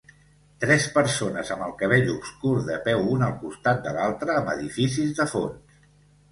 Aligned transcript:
Tres 0.61 0.87
persones 0.95 1.51
amb 1.55 1.65
el 1.65 1.75
cabell 1.83 2.09
obscur 2.15 2.55
de 2.71 2.79
peu 2.89 3.05
una 3.17 3.29
al 3.29 3.37
costat 3.45 3.87
de 3.87 3.95
l"altra 3.95 4.41
amb 4.41 4.53
edificis 4.59 5.17
de 5.23 5.33
fons. 5.37 5.81